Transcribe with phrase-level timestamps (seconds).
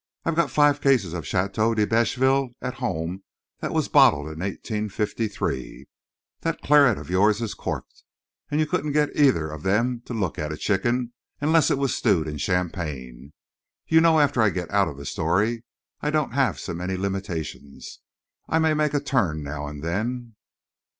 [0.25, 3.21] I've got five cases of Château de Beychsvelle at home
[3.59, 5.85] that was bottled in 1853.
[6.39, 8.01] That claret of yours is corked.
[8.49, 11.95] And you couldn't get either of them to look at a chicken unless it was
[11.95, 13.33] stewed in champagne.
[13.85, 15.65] You know, after I get out of the story
[16.01, 17.99] I don't have so many limitations.
[18.49, 20.33] I make a turn now and then."